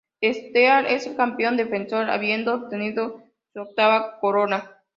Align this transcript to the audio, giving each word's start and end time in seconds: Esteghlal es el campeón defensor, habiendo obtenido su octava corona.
Esteghlal 0.19 0.87
es 0.87 1.05
el 1.05 1.15
campeón 1.15 1.57
defensor, 1.57 2.09
habiendo 2.09 2.55
obtenido 2.55 3.21
su 3.53 3.61
octava 3.61 4.19
corona. 4.19 4.81